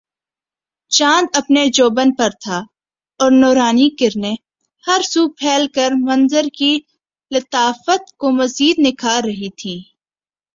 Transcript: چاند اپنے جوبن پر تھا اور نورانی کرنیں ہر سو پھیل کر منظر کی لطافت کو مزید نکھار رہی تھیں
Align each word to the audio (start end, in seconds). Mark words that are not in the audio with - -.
چاند 0.91 1.27
اپنے 1.33 1.65
جوبن 1.75 2.09
پر 2.15 2.31
تھا 2.43 2.57
اور 3.19 3.31
نورانی 3.33 3.89
کرنیں 3.99 4.35
ہر 4.83 5.01
سو 5.11 5.27
پھیل 5.39 5.63
کر 5.75 5.91
منظر 5.99 6.45
کی 6.57 6.73
لطافت 7.31 8.03
کو 8.19 8.31
مزید 8.31 8.75
نکھار 8.85 9.21
رہی 9.23 9.49
تھیں 9.59 9.79